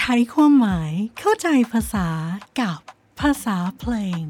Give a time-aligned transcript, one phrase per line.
[0.00, 2.08] ไขความหมายเข้าใจภาษา
[2.60, 2.78] กับ
[3.20, 4.24] ภาษาเพลง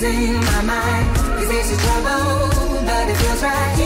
[0.00, 1.16] losing my mind.
[1.16, 2.48] Cause it's a trouble,
[2.86, 3.77] but it feels right.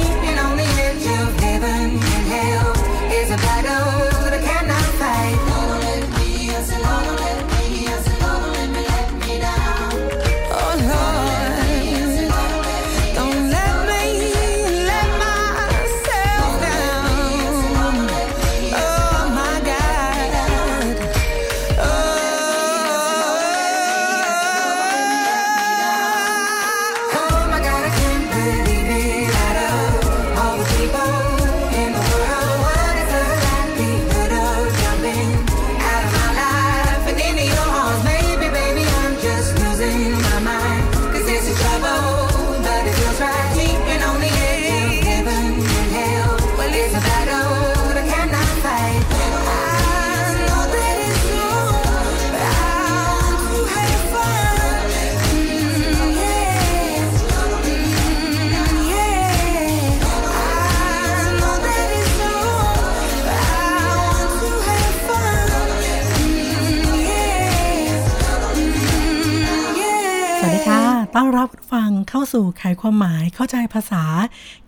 [71.37, 74.05] รับคุณฟังเข้าสู่ไขความหมายเข้าใจภาษา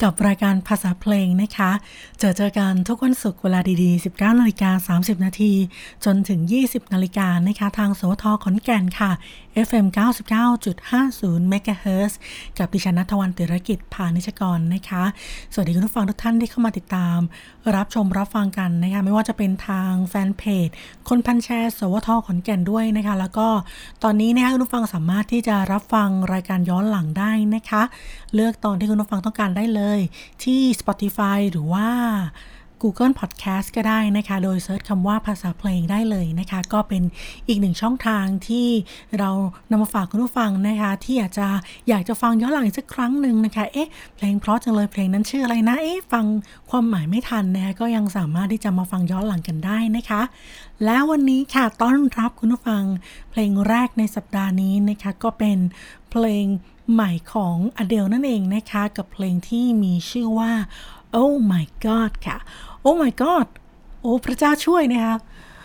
[0.03, 1.71] กับรายการภาษาเพลงนะคะ
[2.19, 5.53] เจอเจอกันทุกวันศุกร์เวลาดีๆ 19นาฬิกา30 นาที
[6.05, 9.11] จนถึง 20นาฬิกานะคะ ทางสวทขอนแก่นค่ะ
[9.67, 9.87] FM
[10.71, 12.13] 99.50 MHz
[12.59, 15.05] กับดิฉันนัทวันติรกิจพานิชกรนะคะ
[15.53, 17.19] สวัสดีคุณผู้ฟังทุกท่านที่เข้ามาติดตาม
[17.77, 20.69] รับชมรับฟังกันนะคะ ไม่ว่าจะเป็นทางแฟนเพจ
[21.09, 23.49] คนพันแชร์ สวทขอนแก่นด้วยนะคะ แล้วก็
[24.03, 27.83] ตอนนี้นะคะคุณผู้ฟังสามารถที่จะรับฟังรายการย้อนหลังได้นะคะ
[28.35, 29.99] เลือกตอนที่คุณผู้ฟังต้องการได้เลย
[30.45, 31.89] ที่ Spotify หรือว่า
[32.83, 37.03] Google Podcast ก็ได้นะคะ โดยเซิร์ชคำว่าภาษาเพลงได้เลยนะคะ ก็เป็น
[37.49, 38.67] อีกหนึ่งช่องทางที่
[39.19, 39.31] เรา
[39.71, 41.47] นำมาฝากคุณผู้ฟังนะคะ ที่อยากจะ
[41.89, 46.25] อยากจะฟังย้อนหลังอีกสักครั้งหนึ่งนะคะ เอ๊ะ เพลงเพราะจังเลยเพลงนั้นชื่ออะไรนะ เอ๊ะ ฟัง
[46.71, 50.23] ความหมายไม่ทันนะคะ ก็ยังสามารถที่จะมาฟังย้อนหลังกันได้นะคะ
[50.85, 52.85] แล้ววันนี้ค่ะต้อนรับคุณผู้ฟัง
[53.31, 55.59] เพลงแรกในสัปดาห์นี้นะคะ ก็เป็น
[56.11, 56.47] เพลง
[56.93, 60.53] ใหม่ของ Adele นั่นเองนะคะ กับเพลงที่มีชื่อว่า
[61.21, 62.39] Oh My God ค่ะ
[62.85, 63.49] Oh My God
[64.01, 65.17] โอ้พระเจ้าช่วยนะคะ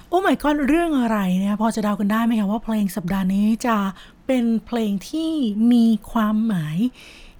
[0.09, 3.77] โอ้ my god เรื่องอะไรเนี่ยพอจะเดากันได้ไหมคะว่าเพลงสัปดาห์นี้จะ
[4.27, 5.31] เป็นเพลงที่
[5.71, 6.77] มีความหมาย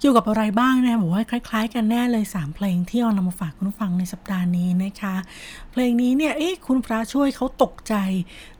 [0.00, 5.14] เกี่ยวกับอะไรบ้างนะบอกว่าคล้าย ๆ กันแน่เลย 3 เพลงที่เอานำมาฝากคุณฟังในสัปดาห์นี้นะคะ
[5.70, 7.94] เพลงนี้เนี่ยเอ๊ะคุณพระช่วยเขาตกใจ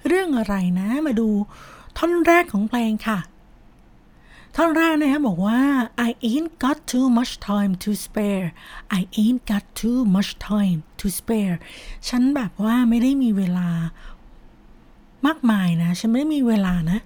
[0.07, 1.29] เรื่องอะไรนะมาดู
[1.99, 3.19] ท่อนแรกของเพลงค่ะ
[4.57, 5.61] ท่อนแรกนะคะบอกว่า
[6.09, 8.47] I ain't got too much time to spare
[8.99, 11.57] I ain't got too much time to spare
[12.09, 13.69] ฉันแบบว่าไม่ได้มีเวลา
[15.27, 16.99] มากมายนะ ฉันไม่ได้มีเวลานะ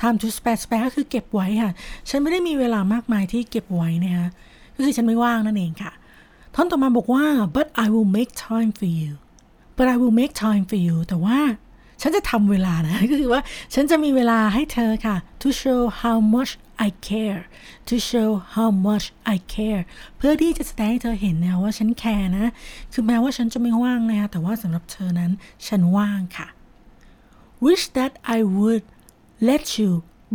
[0.00, 1.72] time to spare spare ก็คือเก็บไว้ค่ะ
[2.08, 4.28] ฉันไม่ได้มีเวลามากมายที่เก็บไว้นะคะ
[4.74, 5.92] ก็คือฉันไม่ว่างนั่นเองค่ะ
[6.54, 7.24] ท่อนต่อมาบอกว่า
[7.56, 9.10] but I will make time for you
[9.76, 11.38] but I will make time for you แต่ว่า
[12.02, 13.42] ฉันจะทำเวลานะ ก็คือว่า
[13.74, 16.52] ฉันจะมีเวลาให้เธอค่ะ to show how much
[16.86, 17.42] I care
[17.88, 19.82] to show how much I care
[20.16, 22.52] เพื่อที่จะแสดงให้เธอเห็นนะว่าฉันแคร์นะ
[22.92, 25.32] คือแม้ว่าฉันจะไม่ว่างนะคะแต่ว่าสำหรับเธอนั้น
[25.66, 26.48] ฉันว่างค่ะ
[27.66, 28.84] wish that I would
[29.50, 29.90] let you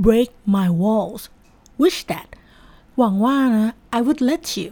[0.07, 1.23] break my walls
[1.83, 2.27] wish that
[2.97, 4.71] หวังว่านะ I would let you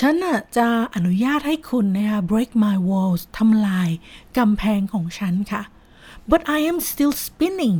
[0.00, 3.90] ฉันน่ะจะอนุญาตให้คุณนะคะ break my walls ทำลาย
[4.38, 5.62] กำแพงของฉันค่ะ
[6.30, 7.78] but I am still spinning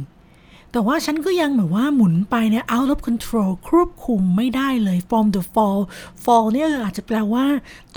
[0.72, 5.81] แต่ว่าฉันก็ยังแบบว่าหมุนไปเนี่ย out of control ควบคุมไม่ได้เลย from the fall
[6.25, 7.44] fall เนี่ยอาจจะแปลว่า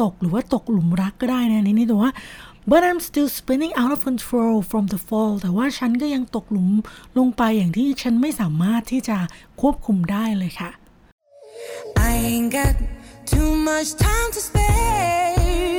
[0.02, 2.12] ตกหรือว่าตกหลุมรักก็ได้นะในนี้แต่ว่า
[2.72, 6.70] but I'm still spinning out of control from the fall แต่ว่าฉันก็ยังตกหลุม
[7.18, 9.18] ลงไปอย่างที่ฉันไม่สามารถที่จะ
[9.62, 10.72] ควบคุมได้เลยค่ะ
[12.10, 12.76] I ain't got
[13.34, 15.73] too much time to spare.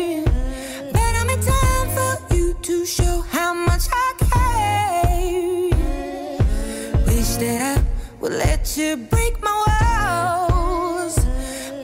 [8.44, 11.14] Let you break my walls.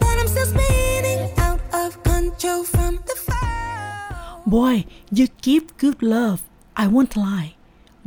[0.03, 4.43] But I'm still spinning out of control from the fall.
[4.59, 4.77] Boy
[5.19, 6.41] you give good love
[6.83, 7.51] I won't lie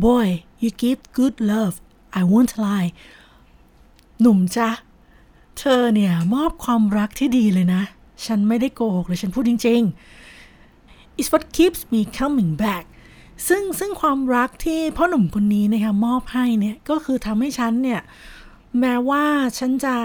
[0.07, 0.27] Boy
[0.61, 1.75] you give good love
[2.19, 2.89] I won't lie
[4.21, 4.69] หนุ่มจ๊ะ
[5.57, 7.83] เธอเนี่ยมอบความรักที่ดีเลยนะ
[8.25, 9.81] ฉันไม่ได้โกหกเลยฉันพูดจริง
[10.49, 12.85] ๆ It's what keeps me coming back
[13.47, 18.01] ซึ่งซึ่งความรักที่พ่อหนุ่มคนนี้นะคะมอบให้เนี่ยก็คือทำให้ฉันเนี่ย
[18.79, 19.23] แม้ว่า
[19.59, 19.95] ฉันจะ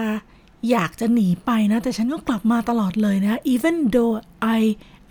[0.70, 4.14] อยากจะหนีไปนะ แต่ฉันก็กลับมาตลอดเลยนะ even though
[4.58, 4.60] I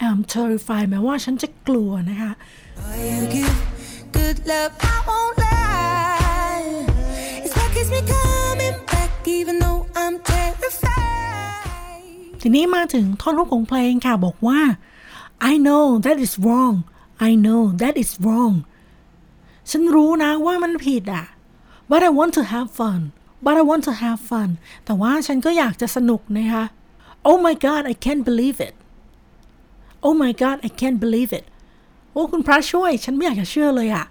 [0.08, 2.32] am terrified แม้ว่าฉันจะกลัวนะคะ
[2.80, 3.58] Boy, you give
[4.18, 6.70] good love, I won't lie.
[7.44, 12.04] It's what keeps me coming back, even though I'm terrified.
[12.42, 14.60] ทีนี้มาถึงท่อนฮุกของเพลงค่ะ บอกว่า
[15.52, 16.76] I know that is wrong
[17.30, 18.56] I know that is wrong
[19.70, 21.26] ฉันรู้นะว่ามันผิดอะ
[21.90, 23.02] but I want to have fun
[23.45, 24.51] but I want to have fun
[24.85, 26.65] แต่ว่าฉันก็อยากจะสนุกนะคะ
[27.29, 28.75] Oh my god I can't believe it
[30.07, 31.47] Oh my god I can't believe it
[32.13, 34.05] โอ้คุณพระช่วย ฉันไม่อยากจะเชื่อเลยอะ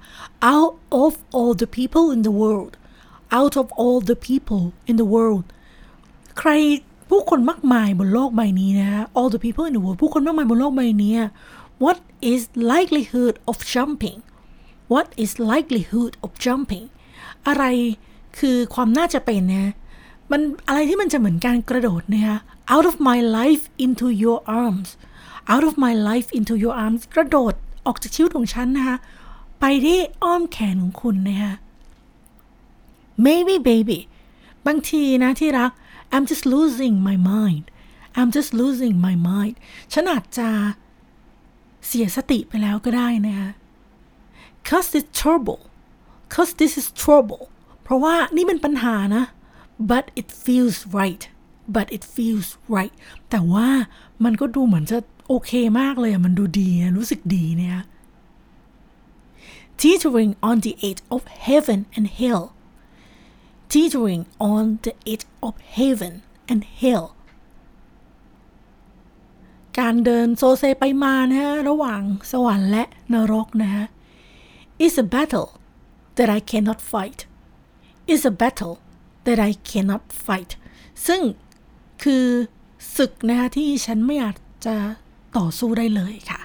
[0.54, 0.74] out
[1.04, 2.74] of all the people in the world
[3.40, 5.46] out of all the people in the world
[6.40, 6.50] ใคร
[7.10, 11.14] ผู้คนมากมายบนโลกใบนี้นะ all the people in the world ผู้คนมากมายบนโลกใบนี้
[11.84, 11.98] what
[12.32, 12.42] is
[12.74, 14.20] likelihood of jumping
[14.94, 16.86] what is likelihood of jumping
[17.48, 17.64] อะไร
[18.39, 19.73] คือความน่าจะเป็นนะ
[20.31, 22.39] มันอะไรที่มันจะเหมือนการกระโดดนะคะ
[22.75, 24.89] out of my life into your arms
[25.53, 27.55] out of my life into your arms กระโดด
[27.87, 28.97] ออกจากชีวิตของฉันนะคะ
[29.61, 31.55] ไปที่อ้อมแขนของคุณนะคะ
[33.27, 33.99] maybe baby
[34.67, 35.71] บางทีนะที่รัก
[36.15, 37.65] I'm just losing my mind
[38.19, 39.55] I'm just losing my mind
[39.93, 40.49] ฉันอาจจะ
[41.87, 43.51] เสียสติไปแล้วก็ได้นะคะ
[44.69, 45.61] cause this trouble
[46.35, 47.45] cause this is trouble
[47.87, 49.25] เพราะว่านี่เป็นปัญหานะ
[49.91, 51.23] but it feels right
[51.77, 52.95] but it feels right
[53.31, 53.69] แต่ว่า
[54.25, 55.51] มันก็ดูเหมือนจะโอเค
[55.81, 57.79] มากเลยอะมันดูดีนะรู้สึกดีเนี่ย
[59.81, 62.45] teetering on the edge of heaven and hell
[63.73, 66.15] teetering on the edge of heaven
[66.51, 67.07] and hell
[69.79, 73.87] การเดินโซเซไปมานะฮะระหว่างสวรรค์และนรกนะฮะ
[74.85, 75.51] is a battle
[76.17, 77.21] that I cannot fight
[78.15, 78.75] is a battle
[79.27, 80.53] that I cannot fight
[81.07, 81.21] ซึ่ง
[82.03, 82.25] คือ
[82.97, 84.37] ศึกนะคะที่ฉันไม่อาจ
[84.67, 84.77] จะ
[85.37, 86.41] ต่อสู้ได้เลยค่ะ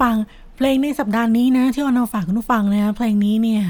[0.00, 0.14] ฟัง
[0.56, 3.62] เพลงในสัปดาห์นี้นะ ที่เอามาฝากคุณผู้ฟังนะเพลงนี้เนี่ย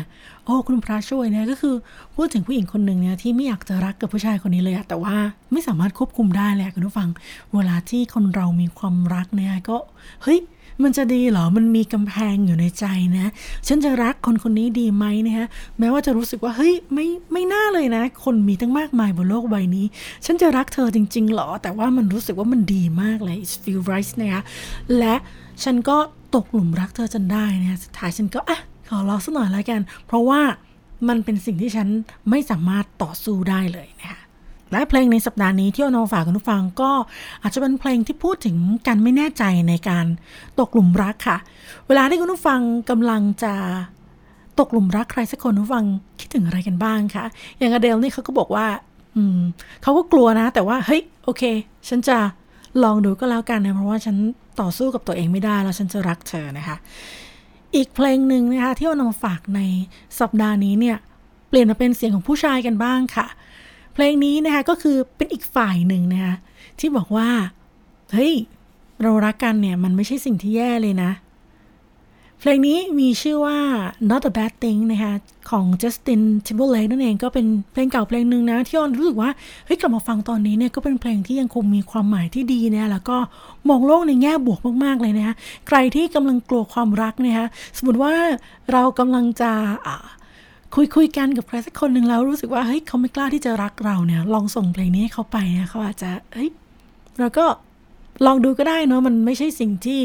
[0.45, 1.75] โอ้คุณพระช่วยนะก็คือ
[2.17, 5.15] พูดถึงผู้หญิงคนหนึ่งเนี่ยที่ไม่อยากจะรักกับผู้ชายคนนี้เลยอะแต่ว่า
[5.53, 7.09] ไม่สามารถควบคุมได้แหละคุณผู้ฟัง
[7.55, 9.77] เวลาที่คนเรามีความรักเนี่ยก็
[10.23, 10.39] เฮ้ย
[10.85, 12.85] มันจะดีเหรอ มันมีกำแพงอยู่ในใจ
[13.17, 13.31] นะ
[13.69, 15.47] ฉันจะรักคนคนนี้ดีไหมนะฮะ
[15.79, 19.87] แม้ว่าจะรู้สึกว่า เฮ้ย ไม่ ไม่น่าเลยนะ คนมีตั้งมากมายบนโลกใบนี้
[20.27, 24.43] ฉันจะรักเธอจริง ๆ หรอ แต่ว่ามันรู้สึกว่ามันดีมากเลย it feel right นะคะ
[24.99, 25.15] และ
[25.65, 25.97] ฉันก็
[26.35, 28.59] ตกหลุมรักเธอจนได้นะสุดท้ายฉันก็อะ
[28.89, 30.41] ขอรอสักหน่อยแล้วกัน เพราะว่า
[31.09, 31.89] มันเป็นสิ่งที่ฉัน
[32.31, 34.20] ไม่สามารถต่อสู้ได้เลยนะคะ
[34.73, 36.91] และเพลงในสัปดาห์นี้ที่เอามาฝากคุณผู้ฟังก็
[37.43, 40.07] อาจจะเป็นเพลงที่พูดถึงการไม่แน่ใจในการ
[40.61, 41.39] ตกหลุมรักค่ะ
[41.89, 42.61] เวลาที่คุณผู้ฟัง
[42.91, 43.55] กำลังจะ
[44.59, 45.87] ตกหลุมรักใครสักคนคุณผู้ฟัง
[46.21, 47.25] คิดถึงอะไรกันบ้างคะ
[47.59, 48.67] อย่างอเดลนี่เขาก็บอกว่า
[49.17, 49.39] อืม
[49.83, 51.43] เขาก็กลัวนะ แต่ว่าเฮ้ยโอเค
[51.89, 52.19] ฉันจะ
[52.83, 54.17] ลองดูก็แล้วกันนะเพราะว่าฉัน
[54.61, 56.77] ต่อสู้กับตัวเองไม่ได้แล้วฉันจะรักเธอนะคะ
[57.77, 59.61] อีกเพลงหนึ่งนะคะที่เอานำมาฝากใน
[60.21, 60.97] สัปดาห์นี้เนี่ย
[61.49, 63.27] เปลี่ยนมาเป็นเสียงของผู้ชายกันบ้างค่ะ
[63.95, 66.35] เพลงนี้นะคะก็คือเป็นอีกฝ่ายหนึ่งนะคะ
[66.79, 67.29] ที่บอกว่า
[68.13, 68.33] เฮ้ย
[69.03, 71.13] เรารักกันเนี่ย มันไม่ใช่สิ่งที่แย่เลยนะ
[72.41, 73.59] เพลงนี้มีชื่อว่า
[74.11, 75.15] not a bad thing นะคะ
[75.51, 79.31] ของ Justin Timberlake นั่นเองก็เป็นเพลงเก่าเพลงหนึ่งนะ ที่ออนรู้สึกว่า
[79.67, 83.17] เฮ้ย กลับมาฟังตอนนี้เนี่ยก็เป็นเพลงที่ยังคงมีความหมายที่ดีนะแล้วก็
[83.69, 85.35] มองโลกในแง่บวกมาก ๆ เลยนะคะ
[85.69, 88.15] ใครที่กำลังกลัวความรักนะคะสมมติว่า
[88.73, 89.51] เรากำลังจะ
[89.87, 90.07] อ่า
[90.75, 96.51] คุยคุยกันกับใครสักคนหนึ่งแล้วรู้สึกว่าเฮ้ยเขาไม่กล้าที่จะรักเราเนี่ย ลองส่งเพลงนี้ให้เขาไปนะเขาอาจจะเฮ้ย
[97.19, 97.47] เราก็
[98.27, 100.01] ลองดูก็ได้เนาะมันไม่ใช่สิ่งที่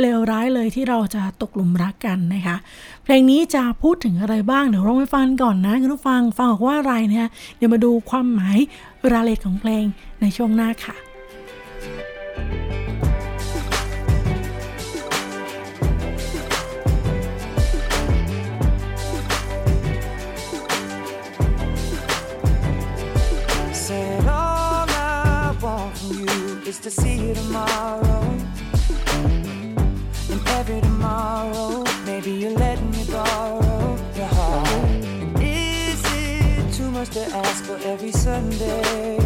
[0.00, 2.56] เลวร้ายเลยที่เราจะตกหลุมรักกันนะคะ
[3.04, 8.58] เพลงนี้จะพูดถึงอะไรบ้างเดี๋ยวลองไปฟังก่อนนะคุณผู้ฟังฟังออกว่าอะไรนะคะเดี๋ยวมาดูความหมาย
[9.12, 9.84] รายละเอียดของเพลง
[10.20, 10.96] ในช่วงหน้าค่ะ
[26.90, 28.20] to see you tomorrow.
[30.30, 34.68] And every tomorrow, maybe you're letting me borrow your heart.
[35.40, 39.18] Is it too much to ask for every Sunday?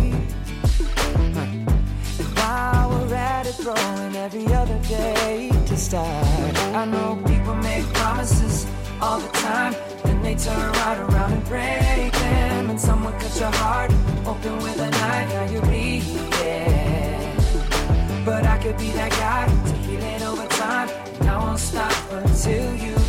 [2.21, 6.57] And while we're at it, throwing every other day to start.
[6.75, 8.67] I know people make promises
[9.01, 12.71] all the time, then they turn right around and break them.
[12.71, 13.91] And someone cut your heart
[14.27, 16.25] open with a knife, now bleeding.
[16.31, 16.84] But I
[18.65, 20.89] could be that guy to heal it over time.
[21.21, 23.04] And I won't stop until you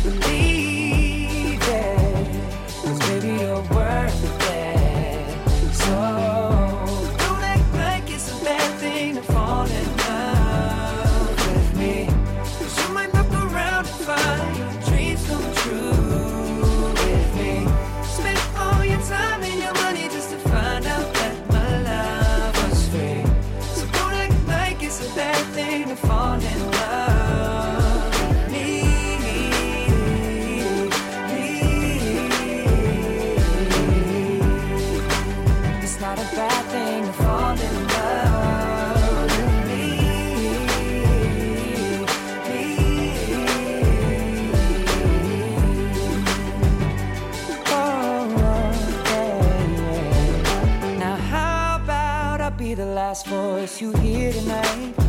[53.16, 55.05] last voice you hear tonight?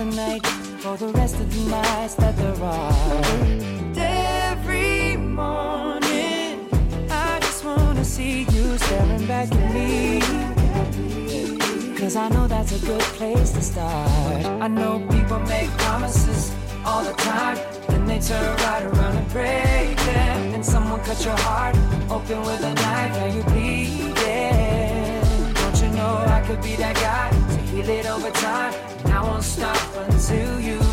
[0.00, 0.46] Other night
[0.78, 2.92] for the rest of the nights that there are.
[3.96, 6.68] Every morning,
[7.10, 10.20] I just wanna see you staring back at me.
[11.98, 14.46] Cause I know that's a good place to start.
[14.62, 16.52] I know people make promises
[16.84, 20.54] all the time, then they turn right around and break them.
[20.54, 21.74] And someone cut your heart
[22.08, 24.14] open with a knife, now you bleeding.
[25.54, 28.87] Don't you know I could be that guy to heal it over time?
[30.30, 30.87] And I won't stop until you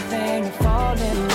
[0.00, 1.29] bad thing to fall in love.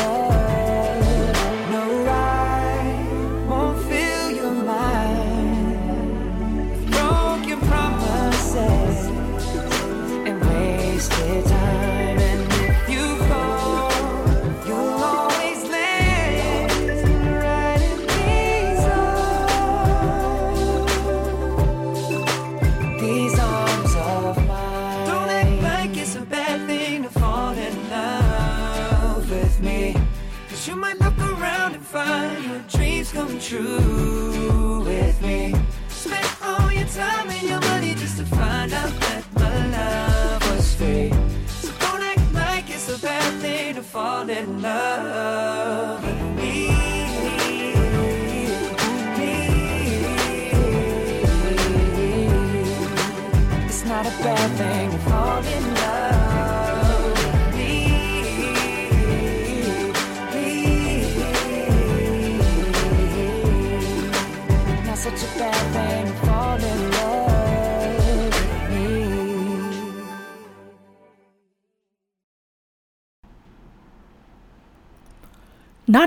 [33.56, 33.95] True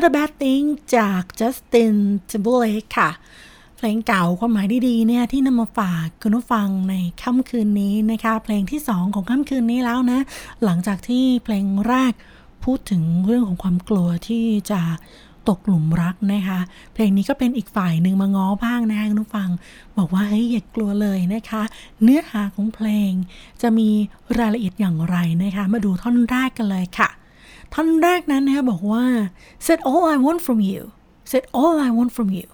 [0.01, 1.97] Not a Bad Thing จาก Justin
[2.31, 3.11] Timberlake ค่ะ
[3.77, 10.21] เพลงเก่าความหมายดีๆเนี่ยที่นำมาฝากคุณผู้ฟังในค่ำคืนนี้นะคะ เพลงที่ 2 ของค่ำคืนนี้แล้วนะ
[10.65, 12.13] หลังจากที่เพลงแรก
[12.65, 14.81] พูดถึงเรื่องของความกลัวที่จะ
[15.49, 16.61] ตกหลุมรักนะคะ
[16.95, 19.49] เพลงนี้ก็เป็นอีกฝ่ายหนึ่งมาง้อบ้างนะคะคุณผู้ฟัง
[19.99, 21.63] บอกว่าเฮ้ยอย่ากลัวเลยนะคะ
[22.03, 23.13] เนื้อหาของเพลง
[23.63, 23.89] จะมี
[24.39, 27.11] รายละเอียดอย่างไรนะคะ มาดูท่อนแรกกันเลยค่ะ
[27.75, 29.05] ท่อนแรกนั้นนะคะบอกว่า
[29.67, 30.83] said all I want from you
[31.31, 32.49] said all I want from you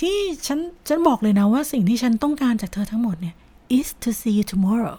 [0.00, 3.34] ที่ฉันฉันบอกเลยนะว่าสิ่งที่ฉันต้องการจากเธอทั้งหมดเนี่ย
[3.78, 4.96] is to see you tomorrow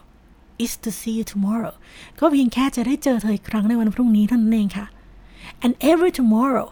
[0.63, 1.73] is to see you tomorrow
[2.19, 4.85] ก็เพียงแค่จะได้เจอเธออีกครั้งในวันพรุ่งนี้เท่านั้นเองค่ะ
[5.63, 6.67] and every tomorrow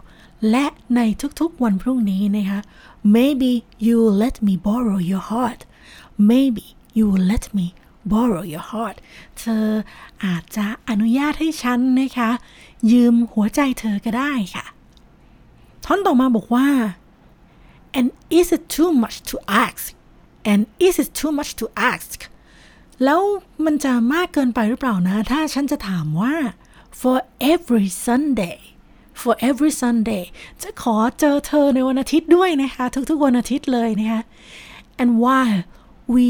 [0.52, 1.02] และใน
[1.39, 2.60] ทุกๆวันพรุ่งนี้นะคะ
[3.17, 3.52] maybe
[3.86, 5.62] you will let me borrow your heart
[6.32, 6.65] maybe
[6.97, 7.67] you will let me
[8.12, 8.98] borrow your heart
[9.40, 9.68] เธอ
[10.26, 12.30] อาจจะอนุญาตให้ฉันนะคะ
[12.92, 14.66] ยืมหัวใจเธอก็ได้ค่ะ
[15.86, 16.68] ท่อนต่อมาบอกว่า
[17.98, 18.08] and
[18.40, 19.36] is it too much to
[19.66, 19.84] ask
[20.50, 22.18] and is it too much to ask
[23.04, 23.22] แล้ว
[23.66, 26.36] มันจะมากเกินไปหรือเปล่านะ ถ้าฉันจะถามว่า
[27.02, 27.18] for
[27.54, 28.58] every Sunday
[29.22, 30.24] for every Sunday
[30.62, 34.22] จะขอเจอเธอในวันอาทิตย์ด้วยนะคะ ทุกๆวันอาทิตย์เลยนะคะ
[35.02, 35.60] and while
[36.16, 36.28] we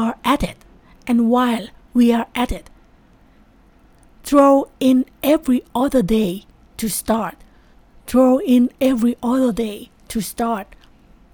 [0.00, 0.58] are at it
[1.10, 1.66] and while
[1.98, 2.66] we are at it
[4.28, 4.54] throw
[4.88, 4.98] in
[5.34, 6.32] every other day
[6.80, 7.36] to start
[8.10, 9.78] throw in every other day
[10.12, 10.66] to start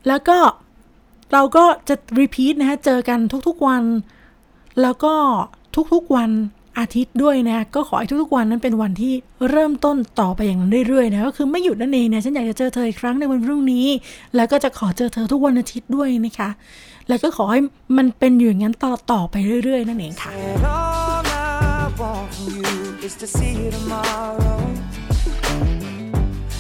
[0.09, 0.39] แล้วก็
[1.33, 3.85] เราก็จะ repeat นะคะเจอกันทุกๆวัน
[4.83, 5.15] แล้วก็
[5.95, 6.31] ทุกๆวัน
[6.79, 9.15] อาทิตย์ด้วยนะ ก็ขอให้ทุกๆวันนั้นเป็นวันที่
[9.51, 13.87] เริ่มต้นต่อไปอย่างนั้นเรื่อยๆนะ ก็คือไม่หยุดนั่นเองนะ ฉันอยากจะเจอเธออีกครั้งในวันพรุ่งนี้
[14.37, 16.51] แล้วก็จะขอเจอเธอทุกวันอาทิตย์ด้วยนะคะ
[17.09, 17.61] แล้วก็ขอให้
[17.97, 22.73] มันเป็นอยู่อย่างนั้นต่อต่อไปเรื่อย ๆ นั่นเองค่ะ And all I want from you
[23.07, 24.59] is to see you tomorrow.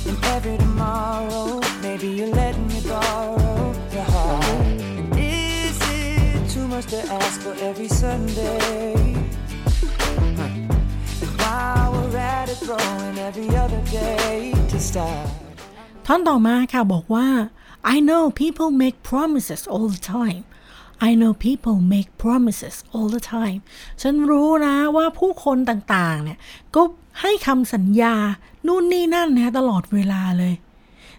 [0.08, 1.46] And every tomorrow,
[1.87, 3.58] maybe you're letting me borrow
[3.96, 4.66] your heart.
[5.00, 5.08] And
[5.42, 8.96] is it too much to ask for every Sunday?
[10.38, 10.50] Huh.
[11.24, 14.37] And while we're at it, throwing every other day
[14.72, 15.28] to start.
[16.06, 17.26] ท่อนต่อมาค่ะบอกว่า
[17.94, 20.44] I know people make promises all the time
[21.09, 23.61] I know people make promises all the time
[24.03, 26.38] ฉันรู้นะว่าผู้คนต่างๆ เนี่ย
[26.74, 26.83] ก็
[27.20, 28.14] ให้คำสัญญา
[28.66, 30.55] นู่นนี่นั่นนะตลอดเวลาเลย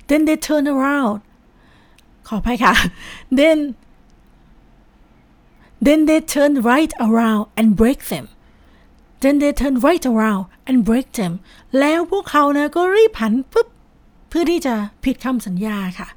[0.10, 1.18] then they turn around
[2.28, 2.74] ขออภัยค่ะ
[3.40, 3.60] then
[5.86, 8.26] then they turn right around and break them
[9.24, 11.34] then they turn right around and break them
[11.80, 13.68] แล้วพวกเขานะก็รีบหันปุ๊บ
[14.30, 16.08] เพื่อที่จะผิดคำสัญญาค่ะ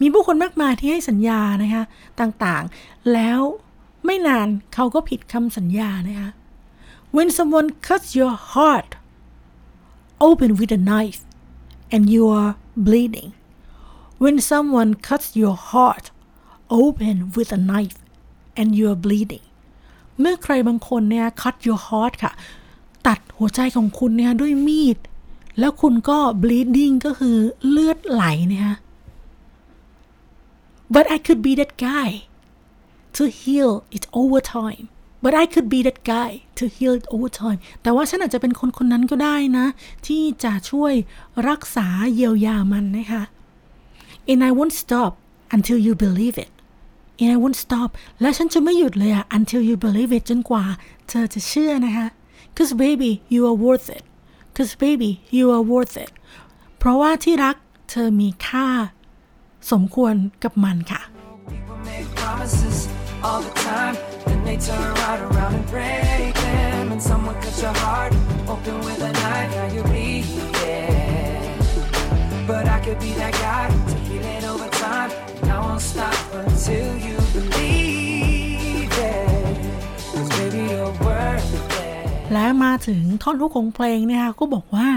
[0.00, 1.84] มีผู้คนมากมายที่ให้สัญญานะคะ
[2.20, 3.40] ต่างๆ แล้ว
[4.04, 6.30] ไม่นานเขาก็ผิดคำสัญญานะคะ
[7.16, 8.90] when someone cuts your heart
[10.28, 11.22] open with a knife
[11.94, 12.52] and you are
[12.86, 13.30] bleeding
[14.22, 16.06] when someone cuts your heart
[16.82, 17.98] open with a knife
[18.58, 19.44] and you are bleeding
[20.20, 22.32] เมื่อใครบางคนเนี่ย cut your heart ค่ะ
[23.06, 24.98] ตัดหัวใจของคุณเนี่ยด้วยมีด
[25.58, 27.36] แล้วคุณก็ bleeding ก็คือ
[27.68, 28.70] เลือดไหลเนี่ย
[30.95, 32.09] but I could be that guy
[33.17, 34.85] to heal it over time
[35.23, 39.65] but I could be that guy to heal it over time แต่ว่าฉันอาจจะเป็นคนคนนั้นก็ได้นะ
[40.07, 40.93] ที่จะช่วย
[41.49, 43.23] รักษาเยียวยามันนะคะ
[44.31, 45.11] and I won't stop
[45.55, 46.51] until you believe it
[47.21, 47.89] and I won't stop
[48.21, 50.65] และฉันจะไม่หยุดเลยอะ until you believe it จนกว่า
[51.09, 52.07] เธอจะเชื่อนะคะ
[52.55, 54.03] cause baby you are worth it
[54.55, 56.11] cause baby you are worth it
[56.77, 57.55] เพราะว่าที่รัก
[57.89, 58.69] เธอมีค่า
[59.70, 61.02] สมควรกับมันค่ะ
[61.50, 62.78] People make promises
[63.26, 63.94] all the time,
[64.26, 66.82] then they turn right around and break them.
[66.94, 68.12] And someone cuts your heart
[68.52, 70.24] open with a knife, now you bleed,
[70.62, 72.48] yeah.
[72.50, 76.18] But I could be that guy to heal it over time, and I won't stop
[76.42, 79.54] until you believe it.
[80.10, 81.50] 'Cause baby, you're worth
[81.88, 82.04] it.
[82.32, 84.88] และมาถึงท่อนฮุกของเพลงเนี่ยค่ะก็บอกว่า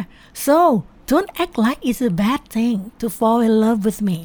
[0.46, 0.58] so
[1.12, 4.20] don't act like it's a bad thing to fall in love with me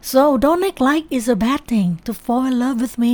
[0.00, 3.12] so don't act like it's a bad thing to fall in love with me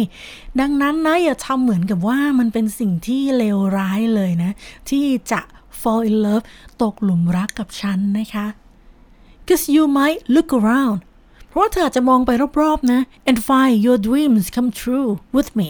[0.60, 4.52] ดังนั้นนะอย่าทำเหมือนกับว่ามันเป็นสิ่งที่เลวร้ายเลยนะ
[4.90, 5.40] ที่จะ
[5.80, 6.44] fall in love
[6.82, 8.46] ตกหลุมรักกับฉันนะคะ
[9.46, 10.98] cause you might look around
[11.48, 15.68] เพราะว่าเธออาจจะมองไปรอบๆนะ and find your dreams come true with me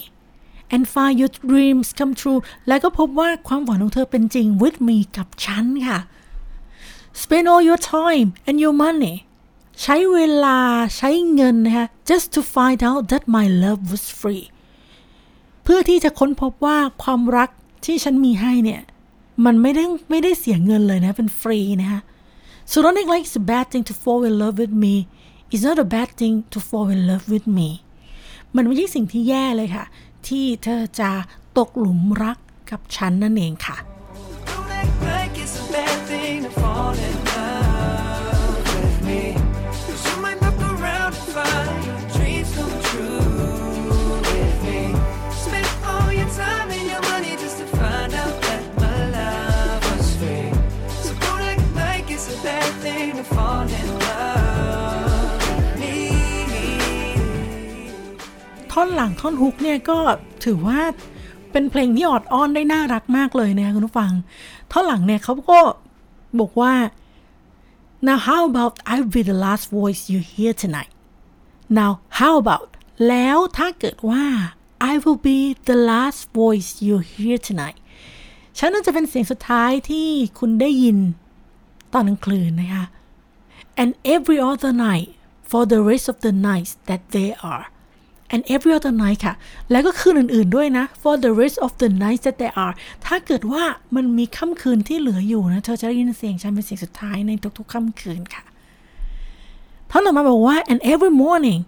[0.74, 5.98] and find your dreams come true แล้วก็พบว่าความฝันของเธอเป็นจริง with me กับฉันค่ะ
[7.22, 9.16] spend all your time and your money
[9.82, 10.58] ใช้เวลา
[10.96, 14.44] ใช้เงินนะคะ just to find out that my love was free
[15.62, 17.50] เพื่อที่จะค้นพบว่าความรัก
[17.84, 18.82] ที่ฉันมีให้เนี่ย
[19.44, 22.00] มันไม่ได้ไม่ได้เสียเงินเลยนะ เป็นฟรีนะคะ
[22.70, 24.94] so don't act like it's a bad thing to fall in love with me
[25.52, 27.68] it's not a bad thing to fall in love with me
[28.56, 29.84] มันไม่ใช่สิ่งที่แย่เลยค่ะ
[30.28, 31.10] ที่เธอจะ
[31.58, 32.38] ตกหลุมรัก
[32.70, 33.76] กับฉันนั่นเองค่ะ
[58.74, 59.98] ท่อนหลังท่อนฮุกเนี่ยก็
[60.44, 60.80] ถือว่า
[61.52, 64.12] เป็นเพลงที่ออดอ้อนได้น่ารักมากเลยนะคุณผู้ฟัง
[64.72, 65.58] ท่อนหลังเนี่ยเขาก็
[66.40, 66.74] บอกว่า
[68.06, 70.92] now how about I be the last voice you hear tonight
[71.78, 72.68] now how about
[73.08, 74.24] แล้วถ้าเกิดว่า
[74.90, 77.78] I will be the last voice you hear tonight
[78.58, 80.08] ฉันน่าจะเป็นเสียงสุดท้ายที่
[80.38, 80.98] คุณได้ยิน
[81.92, 82.86] ตอนกลางคืนนะคะ
[83.82, 85.08] and every other night
[85.50, 87.64] for the rest of the nights that they are
[88.32, 89.34] and every other night ค่ะ
[89.70, 92.74] แล้วก็คืนอื่นๆด้วยนะ for the rest of the nights that they are
[93.06, 93.64] ถ้าเกิดว่า
[93.96, 98.44] มันมีค่ำคืนที่เหลืออยู่นะ เธอจะได้ยินเสียงฉันเป็นเสียงสุดท้ายในทุกๆค่ำคืนค่ะ
[99.90, 101.60] ท่านต่อมาบอกว่า and every morning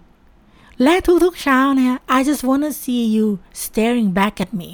[0.83, 0.93] และ
[1.23, 3.27] ทุกๆเช้านะฮะ I just wanna see you
[3.65, 4.71] staring back at me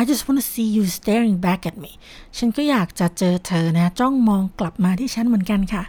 [0.00, 1.92] I just wanna see you staring back at me
[2.36, 5.84] ฉันก็อยากจะเจอเธอนะ จ้องมองกลับมาที่ฉันเหมือนกันค่ะ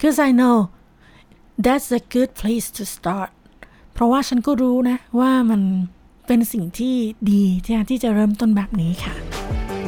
[0.00, 0.56] cause I know
[1.64, 3.30] that's a good place to start
[3.98, 5.62] เพราะว่าฉันก็รู้นะว่ามัน
[6.26, 6.96] เป็นสิ่งที่
[7.30, 9.14] ดีที่ที่จะเริ่มต้นแบบนี้ค่ะ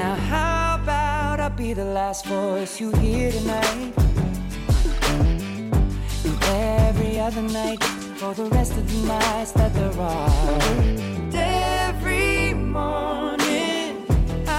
[0.03, 3.93] Now how about I be the last voice you hear tonight?
[6.31, 6.41] And
[6.89, 7.81] every other night
[8.21, 10.61] for the rest of the nights that there are.
[11.19, 11.35] And
[11.87, 12.35] every
[12.79, 13.91] morning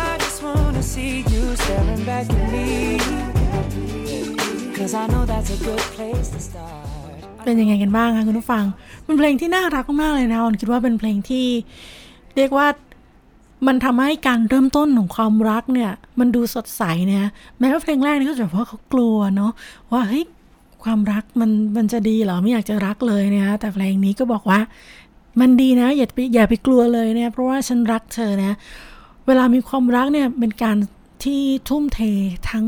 [0.05, 2.69] I just wanna see you staring back at me.
[4.77, 6.90] Cause I know that's a good place to start.
[7.45, 8.63] เป็นยังไงกันบ้างคะคุณผู้ฟัง
[9.05, 11.45] เป็นเพลงที่น่ารักมากเลยนะออนคิดว่าเป็นเพลงที่
[12.35, 12.67] เรียกว่า
[13.67, 17.25] มันทำให้การเริ่มต้นของความรักเนี่ย มันดูสดใสเนี่ย
[17.59, 19.51] แม้ว่าเพลงแรกนี่ก็จะบอกว่าเขากลัวเนาะ
[19.91, 20.23] ว่าเฮ้ย
[20.83, 24.59] ความรักมันมันจะดีเหรอไม่อยากจะรักเลยเนี่ยแต่เพลงนี้ก็บอกว่า
[25.39, 28.53] มันดีนะ อย่าไปอย่าไปกลัวเลยเนี่ยเพราะว่าฉันรักเธอนะ
[29.27, 30.77] เวลามีความรักเนี่ยเป็นการ
[31.23, 31.99] ที่ทุ่มเท
[32.49, 32.67] ทั้ง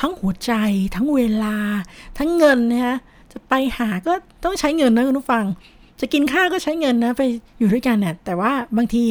[0.00, 0.52] ทั้งหัวใจ
[0.94, 1.56] ทั้งเวลา
[2.18, 2.96] ทั้งเงินนะคะ
[3.32, 4.12] จะไปหาก็
[4.44, 5.44] ต้องใช้เงินนะคุณผู้ฟัง
[6.00, 7.22] จะกินข้าวก็ใช้เงินนะไป
[7.58, 9.04] อยู่ด้วยกันเนี่ยแต่ว่าบางที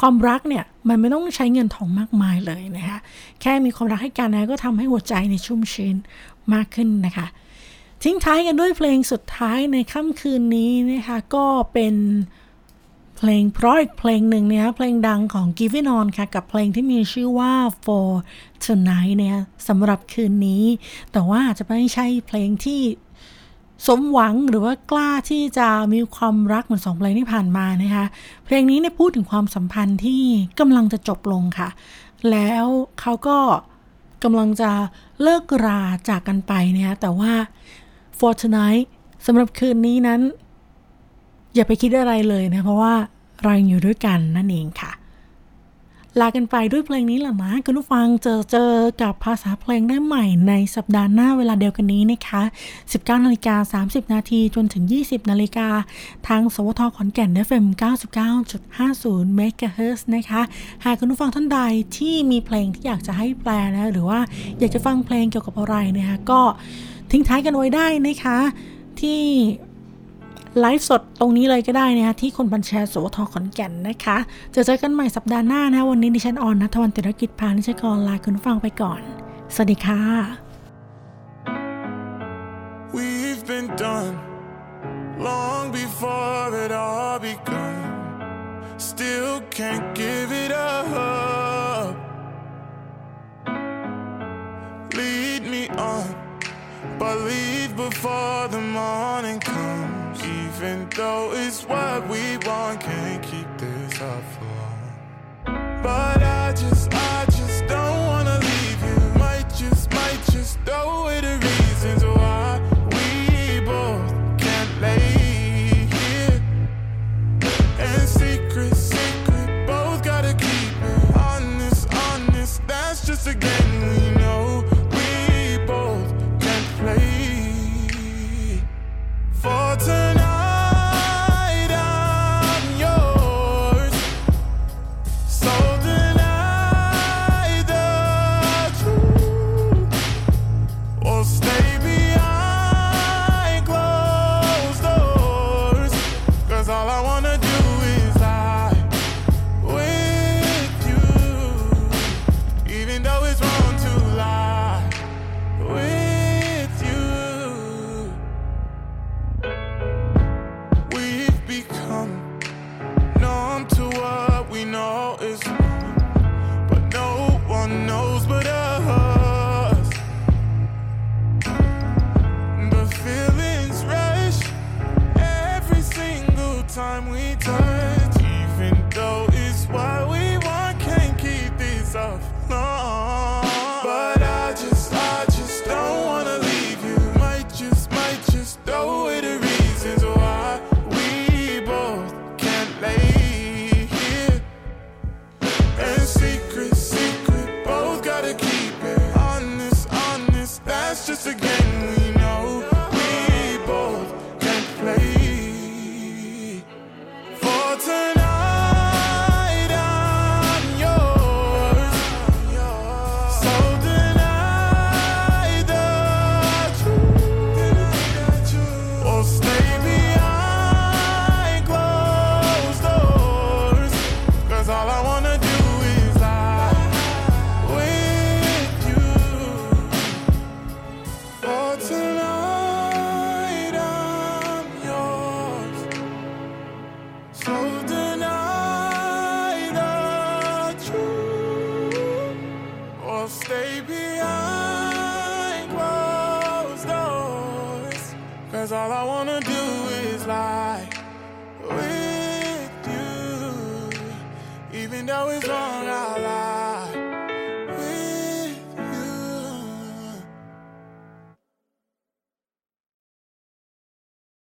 [0.00, 2.98] ความรักเนี่ยมันไม่ต้องใช้เงินทองมากมายเลยนะคะ
[3.40, 5.96] แค่มีความรักให้กันนะก็ทำให้หัวใจในชุ่มชื้น
[6.54, 7.26] มากขึ้นนะคะ
[8.02, 11.94] ทิ้งท้ายกันด้วยเพลงสุดท้ายในค่ำคืนนี้นะคะก็เป็น
[13.16, 17.52] เพลงเพราะอีกเพลงหนึ่งเนี่ยเพลงดังของ g i v It On ค่ะ กับเพลงที่มีชื่อว่า
[17.84, 18.08] For
[18.64, 20.64] Tonight เนี่ยสำหรับคืนนี้
[21.12, 22.80] แต่ว่าจะไม่ใช่เพลงที่
[23.86, 28.06] สมหวังหรือว่ากล้าที่จะมีความรักเหมือนสองเพลงที่ผ่านมานะคะ
[28.44, 30.22] เพลงนี้เนี่ยพูดถึงความสัมพันธ์ที่
[30.60, 31.68] กำลังจะจบลงค่ะ
[32.30, 32.64] แล้ว
[33.00, 33.38] เขาก็
[34.24, 34.70] กำลังจะ
[35.22, 37.32] เลิกราจากกันไปนะคะแต่ว่า
[38.18, 38.84] for tonight
[39.26, 40.20] สำหรับคืนนี้นั้น
[41.54, 42.94] อย่าไปคิดอะไรเลยนะเพราะว่า
[43.42, 44.92] เรายังอยู่ด้วยกันนั่นเองค่ะ
[46.20, 52.42] ลากันไปด้วยเพลงนี้แหละนะคุณผู้ฟังเจอเจอกับภาษาเพลงได้ใหม่ในสัปดาห์หน้าเวลาเดียวกันนี้นะคะ
[52.82, 55.68] 19นาฬิกา30 นาทีจนถึง 20นาฬิกา
[56.28, 57.66] ทาง สวทขอนแก่น FM
[58.52, 60.42] 99.50เมกะเฮิรตซ์นะคะ
[60.84, 61.58] หากคุณผู้ฟังท่านใด
[61.96, 64.20] ที่มีเพลงที่อยากจะให้แปลนะหรือว่า
[64.58, 66.40] อยากจะฟังเพลงเกี่ยวกับอะไรนะคะก็
[67.10, 68.38] ทิ้งท้ายกันไว้ได้นะคะ
[69.00, 69.22] ที่
[70.60, 74.16] ไลฟ์สดตรงนี้เลยก็ได้นะคะที่คนบัญชาสวทขอนแก่นนะคะ
[74.54, 79.00] จอเจอกันใหม่สัปดาห์หน้านะวันนี้ดิฉันออนนัทวันติรกิจพานิชกรลาคุณฟังไปก่อน
[79.54, 80.02] สวัสดีค่ะ
[82.96, 84.14] We've been done
[85.28, 87.76] long before it all begun.
[88.90, 91.94] Still can't give it up.
[94.98, 96.06] Lead me on,
[97.00, 99.87] but leave before the morning comes.
[100.24, 103.27] Even though it's what we want, can't